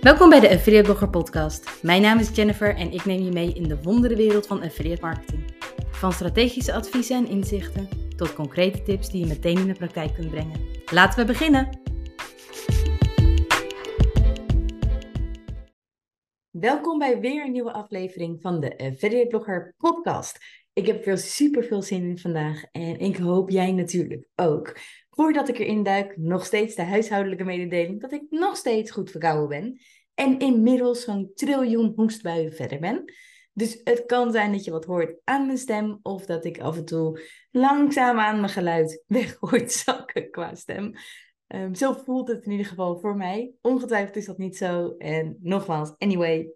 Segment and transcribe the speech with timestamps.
[0.00, 1.82] Welkom bij de Affiliate Blogger Podcast.
[1.82, 5.54] Mijn naam is Jennifer en ik neem je mee in de wonderenwereld van affiliate marketing.
[5.90, 10.30] Van strategische adviezen en inzichten tot concrete tips die je meteen in de praktijk kunt
[10.30, 10.60] brengen.
[10.92, 11.80] Laten we beginnen!
[16.50, 20.38] Welkom bij weer een nieuwe aflevering van de Affiliate Blogger Podcast.
[20.72, 24.76] Ik heb er super veel zin in vandaag en ik hoop jij natuurlijk ook.
[25.10, 29.48] Voordat ik erin duik, nog steeds de huishoudelijke mededeling dat ik nog steeds goed verkouden
[29.48, 29.80] ben.
[30.20, 33.04] En inmiddels zo'n triljoen hoestbuien verder ben.
[33.52, 35.98] Dus het kan zijn dat je wat hoort aan mijn stem.
[36.02, 37.20] Of dat ik af en toe
[37.50, 40.92] langzaam aan mijn geluid weg hoort zakken qua stem.
[41.46, 43.52] Um, zo voelt het in ieder geval voor mij.
[43.60, 44.94] Ongetwijfeld is dat niet zo.
[44.98, 46.50] En nogmaals, anyway,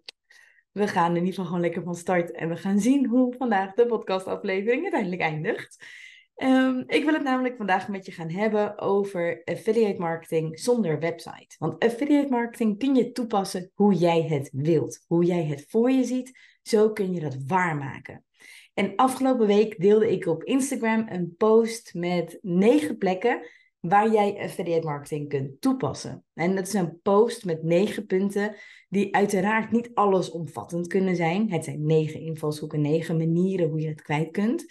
[0.71, 2.31] we gaan in ieder geval gewoon lekker van start.
[2.31, 5.85] En we gaan zien hoe vandaag de podcastaflevering uiteindelijk eindigt.
[6.35, 11.55] Um, ik wil het namelijk vandaag met je gaan hebben over affiliate marketing zonder website.
[11.57, 15.03] Want affiliate marketing kun je toepassen hoe jij het wilt.
[15.07, 18.23] Hoe jij het voor je ziet, zo kun je dat waarmaken.
[18.73, 23.49] En afgelopen week deelde ik op Instagram een post met negen plekken
[23.79, 26.23] waar jij affiliate marketing kunt toepassen.
[26.33, 28.55] En dat is een post met negen punten
[28.89, 31.51] die uiteraard niet allesomvattend kunnen zijn.
[31.51, 34.65] Het zijn negen invalshoeken, negen manieren hoe je het kwijt kunt.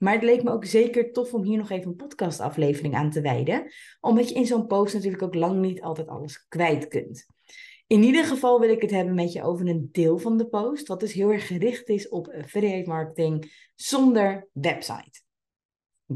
[0.00, 3.20] Maar het leek me ook zeker tof om hier nog even een podcastaflevering aan te
[3.20, 3.72] wijden.
[4.00, 7.26] Omdat je in zo'n post natuurlijk ook lang niet altijd alles kwijt kunt.
[7.86, 10.88] In ieder geval wil ik het hebben met je over een deel van de post.
[10.88, 15.20] Wat dus heel erg gericht is op affiliate marketing zonder website.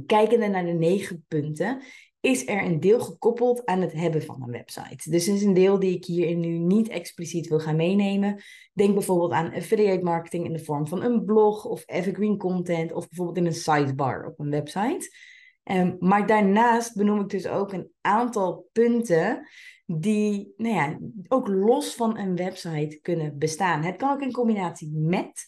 [0.06, 1.82] Kijkende naar de negen punten
[2.24, 5.10] is er een deel gekoppeld aan het hebben van een website.
[5.10, 8.42] Dus is een deel die ik hier nu niet expliciet wil gaan meenemen.
[8.72, 13.08] Denk bijvoorbeeld aan affiliate marketing in de vorm van een blog of evergreen content of
[13.08, 15.16] bijvoorbeeld in een sidebar op een website.
[15.64, 19.48] Um, maar daarnaast benoem ik dus ook een aantal punten
[19.86, 23.82] die nou ja, ook los van een website kunnen bestaan.
[23.82, 25.44] Het kan ook in combinatie met,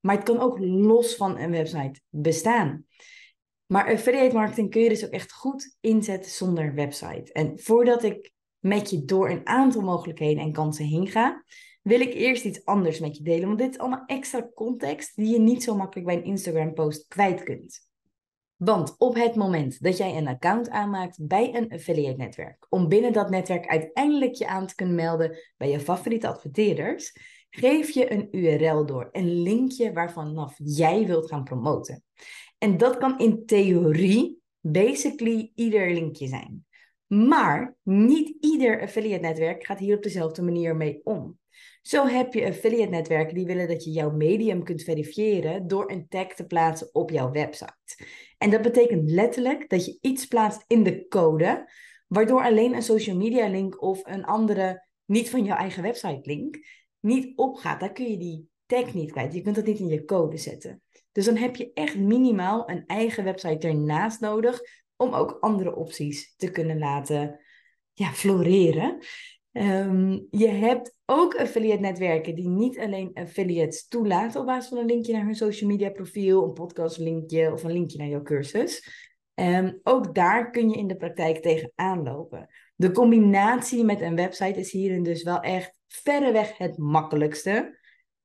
[0.00, 2.84] maar het kan ook los van een website bestaan.
[3.70, 7.32] Maar affiliate marketing kun je dus ook echt goed inzetten zonder website.
[7.32, 11.44] En voordat ik met je door een aantal mogelijkheden en kansen heen ga,
[11.82, 13.46] wil ik eerst iets anders met je delen.
[13.46, 17.06] Want dit is allemaal extra context die je niet zo makkelijk bij een Instagram post
[17.08, 17.88] kwijt kunt.
[18.56, 23.12] Want op het moment dat jij een account aanmaakt bij een affiliate netwerk, om binnen
[23.12, 27.12] dat netwerk uiteindelijk je aan te kunnen melden bij je favoriete adverteerders,
[27.50, 32.04] geef je een URL door, een linkje waarvanaf jij wilt gaan promoten.
[32.60, 36.64] En dat kan in theorie basically ieder linkje zijn.
[37.06, 41.38] Maar niet ieder affiliate netwerk gaat hier op dezelfde manier mee om.
[41.82, 46.08] Zo heb je affiliate netwerken die willen dat je jouw medium kunt verifiëren door een
[46.08, 48.06] tag te plaatsen op jouw website.
[48.38, 51.70] En dat betekent letterlijk dat je iets plaatst in de code,
[52.06, 56.58] waardoor alleen een social media link of een andere, niet van jouw eigen website link,
[57.00, 57.80] niet opgaat.
[57.80, 59.34] Daar kun je die tag niet kwijt.
[59.34, 60.82] Je kunt dat niet in je code zetten.
[61.12, 64.60] Dus dan heb je echt minimaal een eigen website ernaast nodig
[64.96, 67.40] om ook andere opties te kunnen laten
[67.92, 68.98] ja, floreren.
[69.52, 74.86] Um, je hebt ook affiliate netwerken die niet alleen affiliates toelaten op basis van een
[74.86, 78.88] linkje naar hun social media profiel, een podcast linkje of een linkje naar jouw cursus.
[79.34, 82.48] Um, ook daar kun je in de praktijk tegen aanlopen.
[82.74, 87.78] De combinatie met een website is hierin dus wel echt verreweg het makkelijkste.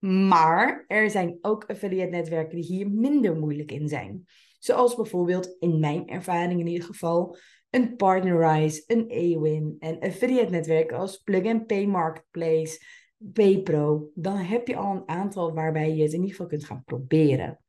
[0.06, 4.26] Maar er zijn ook affiliate netwerken die hier minder moeilijk in zijn.
[4.60, 7.38] Zoals bijvoorbeeld in mijn ervaring in ieder geval
[7.70, 12.82] een Partnerize, een Awin en affiliate netwerken als Plug and Pay Marketplace,
[13.18, 14.10] PayPro.
[14.14, 17.60] Dan heb je al een aantal waarbij je het in ieder geval kunt gaan proberen.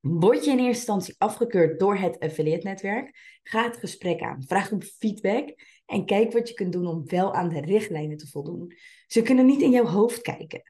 [0.00, 3.38] Word je in eerste instantie afgekeurd door het affiliate netwerk?
[3.42, 4.44] Ga het gesprek aan.
[4.46, 5.54] Vraag om feedback
[5.86, 8.72] en kijk wat je kunt doen om wel aan de richtlijnen te voldoen.
[9.06, 10.62] Ze kunnen niet in jouw hoofd kijken.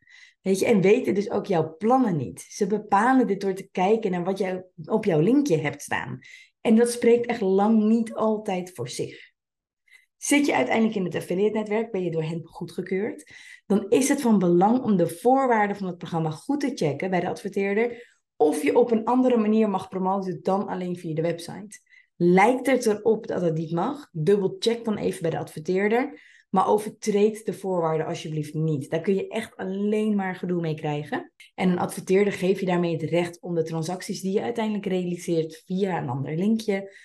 [0.42, 2.40] Weet je, en weten dus ook jouw plannen niet.
[2.40, 6.18] Ze bepalen dit door te kijken naar wat jij op jouw linkje hebt staan.
[6.60, 9.32] En dat spreekt echt lang niet altijd voor zich.
[10.16, 13.32] Zit je uiteindelijk in het affiliate-netwerk, ben je door hen goedgekeurd,
[13.66, 17.20] dan is het van belang om de voorwaarden van het programma goed te checken bij
[17.20, 21.80] de adverteerder of je op een andere manier mag promoten dan alleen via de website.
[22.16, 24.08] Lijkt het erop dat het niet mag?
[24.12, 26.20] Dubbel check dan even bij de adverteerder.
[26.48, 28.90] Maar overtreed de voorwaarden alsjeblieft niet.
[28.90, 31.32] Daar kun je echt alleen maar gedoe mee krijgen.
[31.54, 35.62] En een adverteerder geeft je daarmee het recht om de transacties die je uiteindelijk realiseert
[35.66, 36.96] via een ander linkje,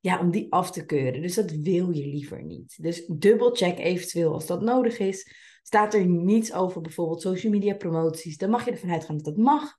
[0.00, 1.22] ja, om die af te keuren.
[1.22, 2.82] Dus dat wil je liever niet.
[2.82, 5.32] Dus dubbelcheck eventueel als dat nodig is.
[5.62, 9.36] Staat er niets over bijvoorbeeld social media promoties, dan mag je ervan uitgaan dat dat
[9.36, 9.76] mag.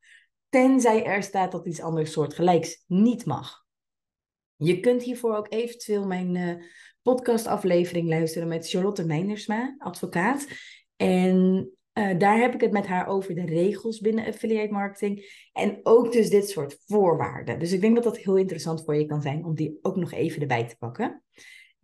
[0.49, 3.63] Tenzij er staat dat iets anders soortgelijks niet mag.
[4.55, 6.63] Je kunt hiervoor ook eventueel mijn uh,
[7.03, 10.47] podcastaflevering luisteren met Charlotte Meinersma, advocaat.
[10.95, 15.47] En uh, daar heb ik het met haar over de regels binnen affiliate marketing.
[15.53, 17.59] En ook dus dit soort voorwaarden.
[17.59, 20.11] Dus ik denk dat dat heel interessant voor je kan zijn om die ook nog
[20.11, 21.23] even erbij te pakken.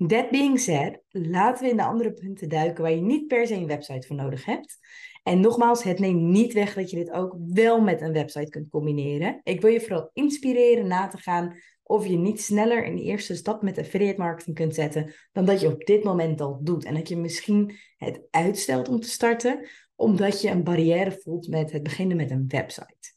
[0.08, 3.54] That being said, laten we in de andere punten duiken waar je niet per se
[3.54, 4.78] een website voor nodig hebt.
[5.24, 8.70] En nogmaals, het neemt niet weg dat je dit ook wel met een website kunt
[8.70, 9.40] combineren.
[9.44, 11.56] Ik wil je vooral inspireren na te gaan
[11.90, 15.68] of je niet sneller een eerste stap met affiliate marketing kunt zetten dan dat je
[15.68, 16.86] op dit moment al doet.
[16.86, 21.72] En dat je misschien het uitstelt om te starten, omdat je een barrière voelt met
[21.72, 23.14] het beginnen met een website.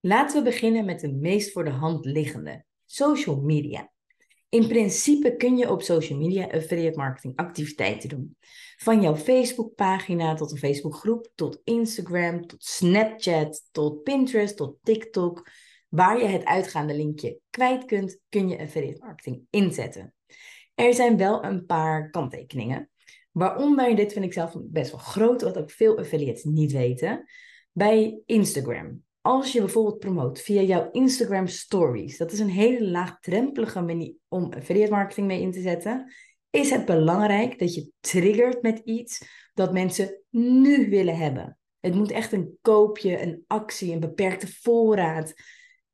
[0.00, 3.90] Laten we beginnen met de meest voor de hand liggende, social media.
[4.48, 8.36] In principe kun je op social media affiliate marketing activiteiten doen.
[8.76, 15.48] Van jouw Facebookpagina tot een Facebookgroep, tot Instagram, tot Snapchat, tot Pinterest, tot TikTok.
[15.88, 20.14] Waar je het uitgaande linkje kwijt kunt, kun je affiliate marketing inzetten.
[20.74, 22.90] Er zijn wel een paar kanttekeningen.
[23.30, 27.24] Waaronder, dit vind ik zelf best wel groot, wat ook veel affiliates niet weten,
[27.72, 29.04] bij Instagram.
[29.20, 34.52] Als je bijvoorbeeld promoot via jouw Instagram Stories, dat is een hele laagdrempelige manier om
[34.52, 36.12] affiliate marketing mee in te zetten,
[36.50, 41.58] is het belangrijk dat je triggert met iets dat mensen nu willen hebben.
[41.80, 45.34] Het moet echt een koopje, een actie, een beperkte voorraad.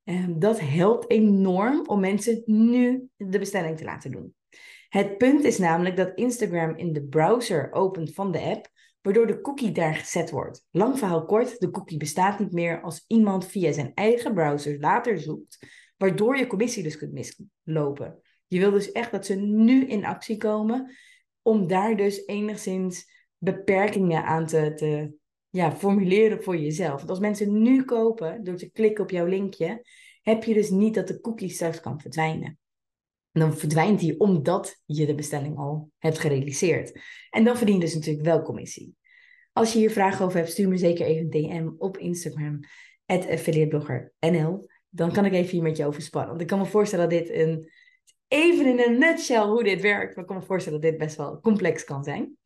[0.05, 4.35] En dat helpt enorm om mensen nu de bestelling te laten doen.
[4.89, 8.71] Het punt is namelijk dat Instagram in de browser opent van de app,
[9.01, 10.67] waardoor de cookie daar gezet wordt.
[10.71, 15.19] Lang verhaal kort, de cookie bestaat niet meer als iemand via zijn eigen browser later
[15.19, 15.67] zoekt,
[15.97, 18.21] waardoor je commissie dus kunt mislopen.
[18.47, 20.97] Je wil dus echt dat ze nu in actie komen,
[21.43, 25.15] om daar dus enigszins beperkingen aan te, te
[25.53, 26.97] ja, formuleren voor jezelf.
[26.97, 29.87] Want als mensen nu kopen door te klikken op jouw linkje,
[30.23, 32.59] heb je dus niet dat de cookie straks kan verdwijnen.
[33.33, 37.01] En dan verdwijnt die omdat je de bestelling al hebt gerealiseerd.
[37.31, 38.97] En dan verdien je dus natuurlijk wel commissie.
[39.53, 42.61] Als je hier vragen over hebt, stuur me zeker even een DM op Instagram,
[43.07, 44.67] affiliateblogger.nl.
[44.89, 46.31] Dan kan ik even hier met je over spannen.
[46.31, 47.71] Want ik kan me voorstellen dat dit een,
[48.29, 51.17] even in een nutshell hoe dit werkt, maar ik kan me voorstellen dat dit best
[51.17, 52.37] wel complex kan zijn.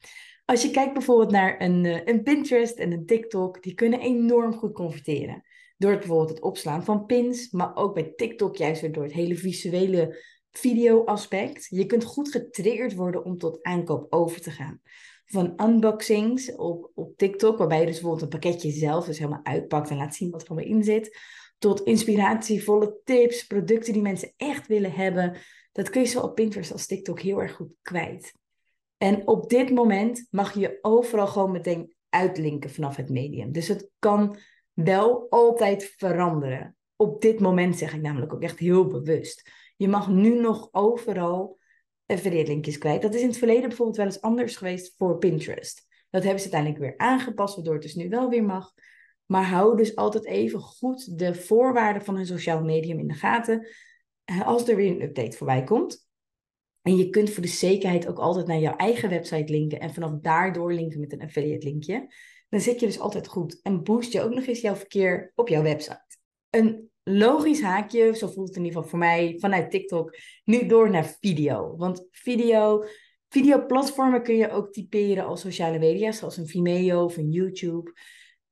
[0.46, 4.54] Als je kijkt bijvoorbeeld naar een, eh, een Pinterest en een TikTok, die kunnen enorm
[4.54, 5.42] goed converteren.
[5.76, 9.36] Door het bijvoorbeeld het opslaan van pins, maar ook bij TikTok juist door het hele
[9.36, 11.66] visuele video-aspect.
[11.70, 14.80] Je kunt goed getriggerd worden om tot aankoop over te gaan.
[15.24, 19.90] Van unboxings op, op TikTok, waarbij je dus bijvoorbeeld een pakketje zelf dus helemaal uitpakt
[19.90, 21.18] en laat zien wat er allemaal in zit.
[21.58, 25.36] Tot inspiratievolle tips, producten die mensen echt willen hebben.
[25.72, 28.32] Dat kun je zo op Pinterest als TikTok heel erg goed kwijt.
[28.96, 33.52] En op dit moment mag je overal gewoon meteen uitlinken vanaf het medium.
[33.52, 34.36] Dus het kan
[34.72, 36.76] wel altijd veranderen.
[36.96, 39.50] Op dit moment zeg ik namelijk ook echt heel bewust.
[39.76, 41.58] Je mag nu nog overal
[42.06, 43.02] affiliate kwijt.
[43.02, 45.86] Dat is in het verleden bijvoorbeeld wel eens anders geweest voor Pinterest.
[46.10, 48.72] Dat hebben ze uiteindelijk weer aangepast, waardoor het dus nu wel weer mag.
[49.26, 53.66] Maar hou dus altijd even goed de voorwaarden van een sociaal medium in de gaten.
[54.24, 56.05] Eh, als er weer een update voorbij komt.
[56.86, 59.80] En je kunt voor de zekerheid ook altijd naar jouw eigen website linken.
[59.80, 62.14] En vanaf daardoor linken met een affiliate linkje.
[62.48, 63.60] Dan zit je dus altijd goed.
[63.62, 66.18] En boost je ook nog eens jouw verkeer op jouw website.
[66.50, 70.90] Een logisch haakje, zo voelt het in ieder geval voor mij, vanuit TikTok, nu door
[70.90, 71.76] naar video.
[71.76, 72.84] Want video,
[73.28, 77.92] videoplatformen kun je ook typeren als sociale media, zoals een Vimeo of een YouTube.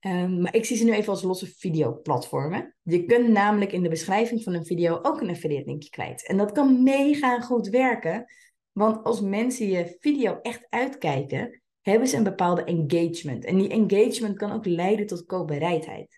[0.06, 2.74] Um, maar ik zie ze nu even als losse videoplatformen.
[2.82, 6.26] Je kunt namelijk in de beschrijving van een video ook een affiliate linkje kwijt.
[6.26, 8.24] En dat kan mega goed werken,
[8.72, 13.44] want als mensen je video echt uitkijken, hebben ze een bepaalde engagement.
[13.44, 16.16] En die engagement kan ook leiden tot koopbereidheid.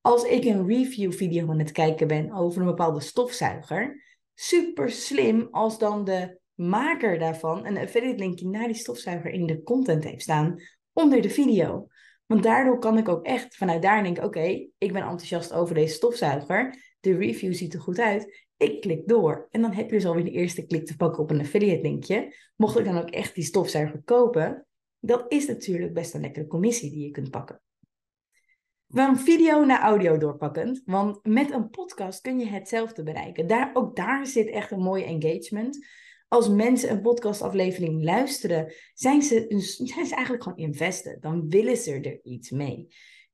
[0.00, 4.02] Als ik een review video aan het kijken ben over een bepaalde stofzuiger,
[4.34, 9.62] super slim als dan de maker daarvan een affiliate linkje naar die stofzuiger in de
[9.62, 10.56] content heeft staan
[10.92, 11.86] onder de video.
[12.26, 15.94] Want daardoor kan ik ook echt vanuit daar denken, oké, ik ben enthousiast over deze
[15.94, 16.94] stofzuiger.
[17.00, 18.46] De review ziet er goed uit.
[18.56, 19.46] Ik klik door.
[19.50, 22.34] En dan heb je dus alweer de eerste klik te pakken op een affiliate linkje.
[22.56, 24.66] Mocht ik dan ook echt die stofzuiger kopen,
[25.04, 27.60] dat is natuurlijk best een lekkere commissie die je kunt pakken.
[28.88, 33.46] Van video naar audio doorpakkend, want met een podcast kun je hetzelfde bereiken.
[33.46, 35.86] Daar, ook daar zit echt een mooi engagement.
[36.34, 39.44] Als mensen een podcastaflevering luisteren, zijn ze,
[39.84, 41.22] zijn eigenlijk gewoon invested.
[41.22, 42.88] Dan willen ze er iets mee.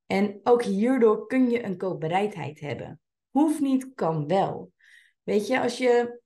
[0.06, 3.00] En ook hierdoor kun je een koopbereidheid hebben.
[3.30, 4.72] Hoeft niet, kan wel.
[5.22, 6.20] Weet je, als je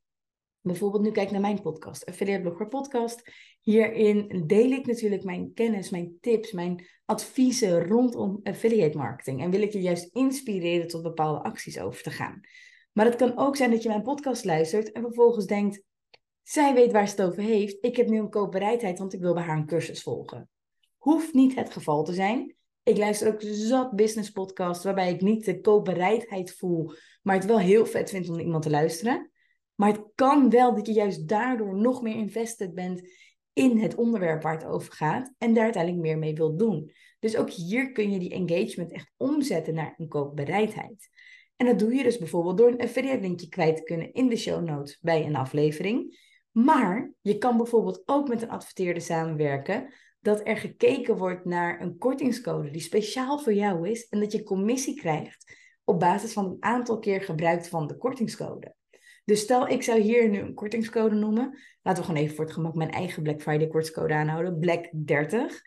[0.60, 3.30] bijvoorbeeld nu kijkt naar mijn podcast, Affiliate Blogger Podcast.
[3.60, 9.42] Hierin deel ik natuurlijk mijn kennis, mijn tips, mijn adviezen rondom affiliate marketing.
[9.42, 12.40] En wil ik je juist inspireren tot bepaalde acties over te gaan.
[12.92, 15.82] Maar het kan ook zijn dat je mijn podcast luistert en vervolgens denkt:
[16.44, 17.76] zij weet waar ze het over heeft.
[17.80, 20.48] Ik heb nu een koopbereidheid, want ik wil bij haar een cursus volgen.
[20.98, 22.56] Hoeft niet het geval te zijn.
[22.82, 27.58] Ik luister ook zat business podcasts waarbij ik niet de koopbereidheid voel, maar het wel
[27.58, 29.30] heel vet vind om iemand te luisteren.
[29.74, 33.08] Maar het kan wel dat je juist daardoor nog meer invested bent
[33.52, 36.92] in het onderwerp waar het over gaat en daar uiteindelijk meer mee wilt doen.
[37.18, 41.08] Dus ook hier kun je die engagement echt omzetten naar een koopbereidheid.
[41.56, 44.36] En dat doe je dus bijvoorbeeld door een affiliate linkje kwijt te kunnen in de
[44.36, 46.18] show notes bij een aflevering.
[46.54, 51.98] Maar je kan bijvoorbeeld ook met een adverteerder samenwerken dat er gekeken wordt naar een
[51.98, 56.60] kortingscode die speciaal voor jou is en dat je commissie krijgt op basis van het
[56.60, 58.74] aantal keer gebruikt van de kortingscode.
[59.24, 61.58] Dus stel, ik zou hier nu een kortingscode noemen.
[61.82, 64.58] Laten we gewoon even voor het gemak mijn eigen Black Friday kortingscode aanhouden.
[64.58, 65.62] Black 30.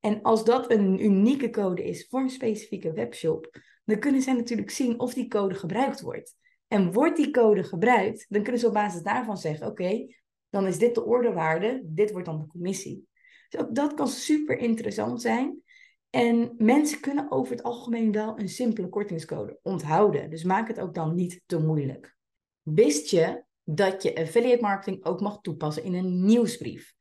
[0.00, 4.70] En als dat een unieke code is voor een specifieke webshop, dan kunnen zij natuurlijk
[4.70, 6.36] zien of die code gebruikt wordt.
[6.68, 10.06] En wordt die code gebruikt, dan kunnen ze op basis daarvan zeggen: oké,
[10.52, 13.08] dan is dit de ordewaarde, dit wordt dan de commissie.
[13.48, 15.62] Dus ook dat kan super interessant zijn.
[16.10, 20.30] En mensen kunnen over het algemeen wel een simpele kortingscode onthouden.
[20.30, 22.16] Dus maak het ook dan niet te moeilijk.
[22.62, 26.94] Wist je dat je affiliate marketing ook mag toepassen in een nieuwsbrief?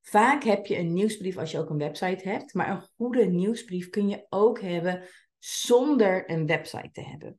[0.00, 3.90] Vaak heb je een nieuwsbrief als je ook een website hebt, maar een goede nieuwsbrief
[3.90, 5.02] kun je ook hebben
[5.38, 7.38] zonder een website te hebben.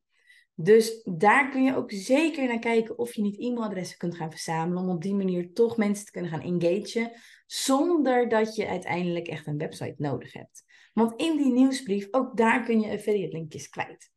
[0.61, 4.83] Dus daar kun je ook zeker naar kijken of je niet e-mailadressen kunt gaan verzamelen
[4.83, 7.11] om op die manier toch mensen te kunnen gaan engagen
[7.45, 10.63] zonder dat je uiteindelijk echt een website nodig hebt.
[10.93, 14.11] Want in die nieuwsbrief, ook daar kun je affiliate linkjes kwijt.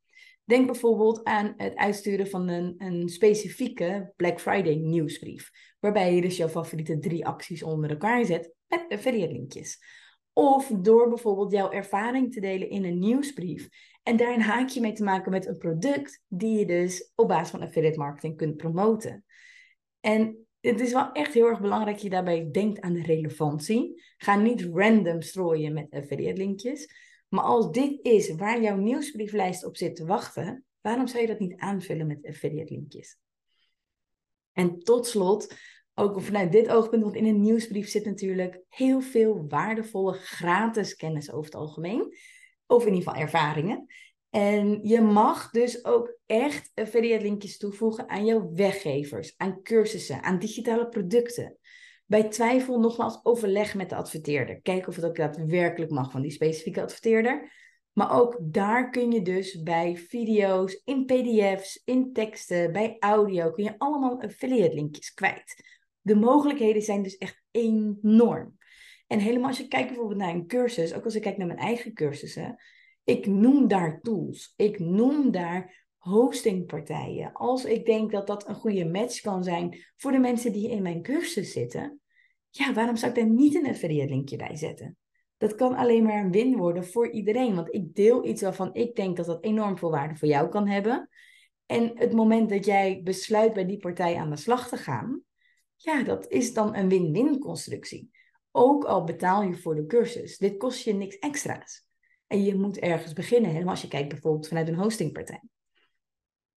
[0.45, 6.37] Denk bijvoorbeeld aan het uitsturen van een, een specifieke Black Friday nieuwsbrief, waarbij je dus
[6.37, 9.79] jouw favoriete drie acties onder elkaar zet met affiliate linkjes.
[10.33, 13.69] Of door bijvoorbeeld jouw ervaring te delen in een nieuwsbrief
[14.03, 17.51] en daar een haakje mee te maken met een product die je dus op basis
[17.51, 19.25] van affiliate marketing kunt promoten.
[20.01, 24.03] En het is wel echt heel erg belangrijk dat je daarbij denkt aan de relevantie.
[24.17, 26.89] Ga niet random strooien met affiliate linkjes.
[27.29, 31.39] Maar als dit is waar jouw nieuwsbrieflijst op zit te wachten, waarom zou je dat
[31.39, 33.19] niet aanvullen met affiliate linkjes?
[34.53, 35.55] En tot slot,
[35.95, 41.33] ook vanuit dit oogpunt, want in een nieuwsbrief zit natuurlijk heel veel waardevolle gratis kennis
[41.33, 42.17] over het algemeen.
[42.67, 43.87] Of in ieder geval ervaringen.
[44.31, 50.39] En je mag dus ook echt affiliate linkjes toevoegen aan jouw weggevers, aan cursussen, aan
[50.39, 51.57] digitale producten.
[52.07, 54.61] Bij twijfel nogmaals overleg met de adverteerder.
[54.61, 57.53] Kijk of het ook daadwerkelijk mag van die specifieke adverteerder.
[57.93, 63.65] Maar ook daar kun je dus bij video's, in pdf's, in teksten, bij audio, kun
[63.65, 65.72] je allemaal affiliate linkjes kwijt.
[66.03, 68.57] De mogelijkheden zijn dus echt enorm.
[69.07, 71.59] En helemaal als je kijkt bijvoorbeeld naar een cursus, ook als ik kijk naar mijn
[71.59, 72.57] eigen cursussen,
[73.05, 74.53] ik noem daar tools.
[74.57, 77.33] Ik noem daar hostingpartijen.
[77.33, 80.83] Als ik denk dat dat een goede match kan zijn voor de mensen die in
[80.83, 82.01] mijn cursus zitten,
[82.51, 84.97] ja, waarom zou ik daar niet een affiliate linkje bij zetten?
[85.37, 87.55] Dat kan alleen maar een win worden voor iedereen.
[87.55, 90.69] Want ik deel iets waarvan ik denk dat dat enorm veel waarde voor jou kan
[90.69, 91.09] hebben.
[91.67, 95.23] En het moment dat jij besluit bij die partij aan de slag te gaan,
[95.83, 98.11] ja, dat is dan een win-win constructie.
[98.51, 100.39] Ook al betaal je voor de cursus.
[100.39, 101.87] Dit kost je niks extra's.
[102.27, 105.43] En je moet ergens beginnen, helemaal als je kijkt bijvoorbeeld vanuit een hostingpartij.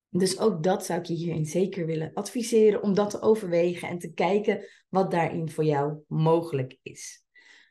[0.09, 3.97] Dus ook dat zou ik je hierin zeker willen adviseren om dat te overwegen en
[3.97, 7.23] te kijken wat daarin voor jou mogelijk is.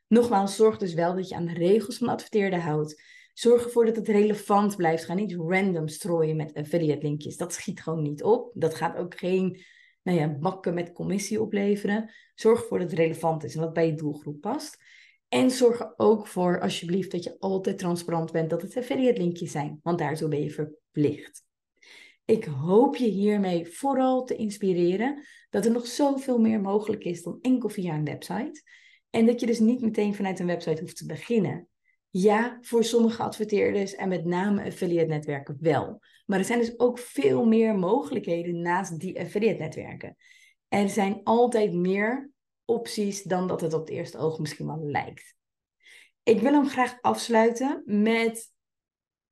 [0.06, 3.02] Nogmaals, zorg dus wel dat je aan de regels van adverteerder houdt.
[3.32, 5.04] Zorg ervoor dat het relevant blijft.
[5.04, 7.37] Ga niet random strooien met affiliate linkjes.
[7.37, 8.50] Dat schiet gewoon niet op.
[8.54, 9.64] Dat gaat ook geen
[10.04, 12.11] nou ja, bakken met commissie opleveren.
[12.34, 14.82] Zorg ervoor dat het relevant is en wat bij je doelgroep past.
[15.28, 19.50] En zorg er ook voor, alsjeblieft, dat je altijd transparant bent dat het affiliate linkjes
[19.50, 21.44] zijn, want daartoe ben je verplicht.
[22.25, 27.38] Ik hoop je hiermee vooral te inspireren dat er nog zoveel meer mogelijk is dan
[27.40, 28.62] enkel via een website.
[29.11, 31.68] En dat je dus niet meteen vanuit een website hoeft te beginnen.
[32.16, 36.00] Ja, voor sommige adverteerders en met name affiliate netwerken wel.
[36.26, 40.16] Maar er zijn dus ook veel meer mogelijkheden naast die affiliate netwerken.
[40.68, 42.30] Er zijn altijd meer
[42.64, 45.37] opties dan dat het op het eerste oog misschien wel lijkt.
[46.23, 48.52] Ik wil hem graag afsluiten met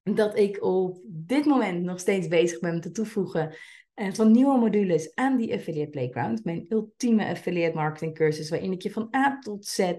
[0.02, 3.56] dat ik op dit moment nog steeds bezig ben met toevoegen
[3.94, 6.44] uh, van nieuwe modules aan die Affiliate Playground.
[6.44, 9.92] Mijn ultieme affiliate marketing cursus waarin ik je van A tot Z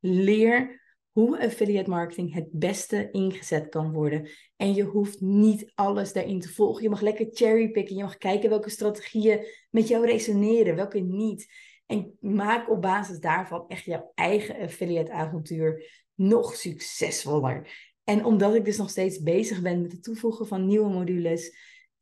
[0.00, 0.82] leer
[1.14, 4.28] hoe affiliate marketing het beste ingezet kan worden.
[4.56, 6.82] En je hoeft niet alles daarin te volgen.
[6.82, 7.96] Je mag lekker cherrypicken.
[7.96, 11.52] Je mag kijken welke strategieën met jou resoneren, welke niet.
[11.86, 17.68] En maak op basis daarvan echt jouw eigen affiliate avontuur nog succesvoller.
[18.04, 21.56] En omdat ik dus nog steeds bezig ben met het toevoegen van nieuwe modules,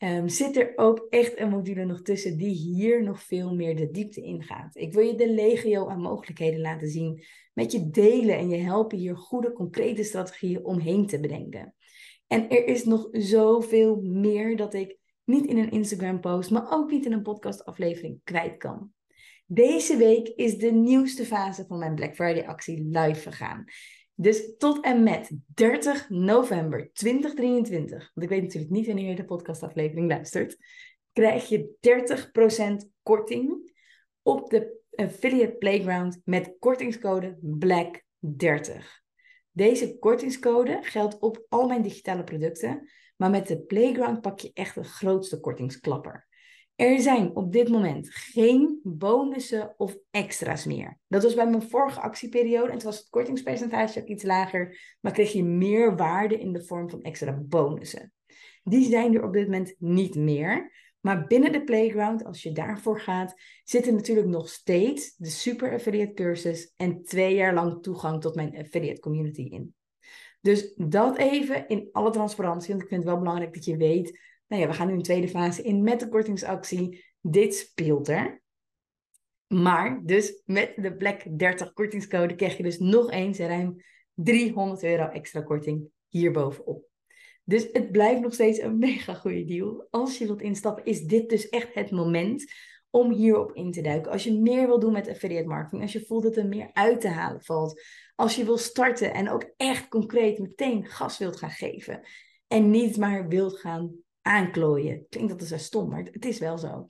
[0.04, 3.90] um, zit er ook echt een module nog tussen die hier nog veel meer de
[3.90, 4.76] diepte ingaat.
[4.76, 7.23] Ik wil je de legio aan mogelijkheden laten zien,
[7.54, 11.75] met je delen en je helpen hier goede, concrete strategieën omheen te bedenken.
[12.26, 16.90] En er is nog zoveel meer dat ik niet in een Instagram post, maar ook
[16.90, 18.92] niet in een podcastaflevering kwijt kan.
[19.47, 23.64] Deze week is de nieuwste fase van mijn Black Friday actie live gegaan.
[24.23, 29.25] Dus tot en met 30 november 2023, want ik weet natuurlijk niet wanneer je de
[29.25, 30.57] podcastaflevering luistert,
[31.12, 31.76] krijg je
[32.85, 33.73] 30% korting
[34.23, 38.85] op de Affiliate Playground met kortingscode BLACK30.
[39.50, 44.75] Deze kortingscode geldt op al mijn digitale producten, maar met de Playground pak je echt
[44.75, 46.26] de grootste kortingsklapper.
[46.75, 50.99] Er zijn op dit moment geen bonussen of extra's meer.
[51.09, 55.12] Dat was bij mijn vorige actieperiode en toen was het kortingspercentage ook iets lager, maar
[55.12, 58.12] kreeg je meer waarde in de vorm van extra bonussen.
[58.64, 60.81] Die zijn er op dit moment niet meer.
[61.00, 65.73] Maar binnen de playground, als je daarvoor gaat, zit er natuurlijk nog steeds de super
[65.73, 69.75] affiliate cursus en twee jaar lang toegang tot mijn affiliate community in.
[70.41, 74.19] Dus dat even in alle transparantie, want ik vind het wel belangrijk dat je weet
[74.52, 77.04] nou ja, we gaan nu een tweede fase in met de kortingsactie.
[77.21, 78.42] Dit speelt er.
[79.47, 83.82] Maar dus met de Black 30 kortingscode krijg je dus nog eens ruim
[84.14, 86.85] 300 euro extra korting hierbovenop.
[87.44, 89.87] Dus het blijft nog steeds een mega goede deal.
[89.90, 92.52] Als je wilt instappen, is dit dus echt het moment
[92.90, 94.12] om hierop in te duiken.
[94.12, 97.00] Als je meer wil doen met affiliate marketing, als je voelt dat er meer uit
[97.00, 97.82] te halen valt,
[98.14, 102.00] als je wil starten en ook echt concreet meteen gas wilt gaan geven
[102.47, 105.07] en niet maar wilt gaan aanklooien.
[105.09, 106.87] Klinkt dat zo stom, maar het is wel zo.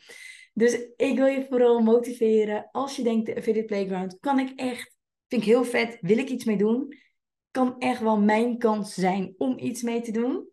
[0.53, 2.69] Dus ik wil je vooral motiveren.
[2.71, 4.97] Als je denkt, de Affiliate Playground, kan ik echt,
[5.29, 6.97] vind ik heel vet, wil ik iets mee doen?
[7.51, 10.49] Kan echt wel mijn kans zijn om iets mee te doen?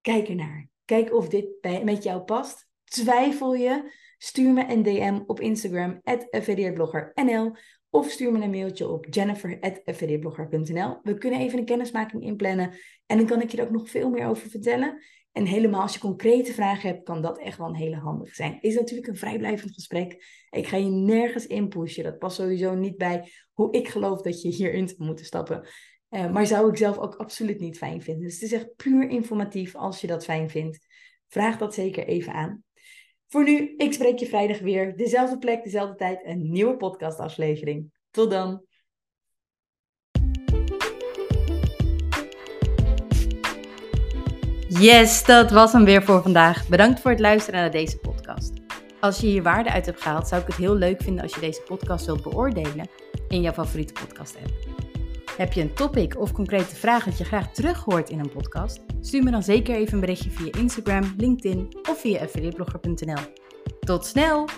[0.00, 0.68] Kijk ernaar.
[0.84, 2.68] Kijk of dit bij, met jou past.
[2.84, 3.92] Twijfel je?
[4.18, 7.52] Stuur me een DM op Instagram, affiliateblogger.nl
[7.90, 10.98] of stuur me een mailtje op jennifer.affiliateblogger.nl.
[11.02, 12.74] We kunnen even een kennismaking inplannen
[13.06, 15.02] en dan kan ik je er ook nog veel meer over vertellen.
[15.32, 18.58] En helemaal als je concrete vragen hebt, kan dat echt wel een hele handige zijn.
[18.60, 20.24] Is natuurlijk een vrijblijvend gesprek.
[20.50, 22.04] Ik ga je nergens in pushen.
[22.04, 25.68] Dat past sowieso niet bij hoe ik geloof dat je hierin zou moeten stappen.
[26.10, 28.24] Uh, maar zou ik zelf ook absoluut niet fijn vinden.
[28.24, 30.78] Dus het is echt puur informatief als je dat fijn vindt.
[31.28, 32.64] Vraag dat zeker even aan.
[33.28, 34.96] Voor nu, ik spreek je vrijdag weer.
[34.96, 36.20] Dezelfde plek, dezelfde tijd.
[36.24, 37.92] Een nieuwe podcastaflevering.
[38.10, 38.64] Tot dan.
[44.80, 46.68] Yes, dat was hem weer voor vandaag.
[46.68, 48.52] Bedankt voor het luisteren naar deze podcast.
[49.00, 51.40] Als je hier waarde uit hebt gehaald, zou ik het heel leuk vinden als je
[51.40, 52.88] deze podcast wilt beoordelen
[53.28, 54.52] in jouw favoriete podcast app.
[55.36, 58.80] Heb je een topic of concrete vraag dat je graag terug hoort in een podcast?
[59.00, 63.22] Stuur me dan zeker even een berichtje via Instagram, LinkedIn of via affiliateblogger.nl.
[63.80, 64.48] Tot snel!